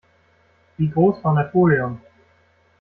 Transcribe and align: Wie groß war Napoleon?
Wie 0.79 0.89
groß 0.89 1.23
war 1.23 1.35
Napoleon? 1.35 2.01